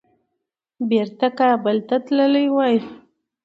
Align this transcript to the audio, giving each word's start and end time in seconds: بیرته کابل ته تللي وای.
بیرته 0.89 1.27
کابل 1.39 1.77
ته 1.87 1.95
تللي 2.05 2.45
وای. 2.55 2.75